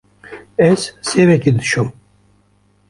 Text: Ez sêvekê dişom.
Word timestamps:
Ez 0.69 0.81
sêvekê 1.07 1.51
dişom. 1.57 1.89